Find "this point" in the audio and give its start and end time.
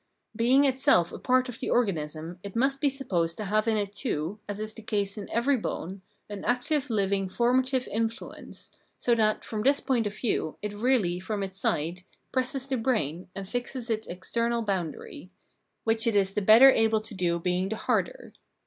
9.61-10.07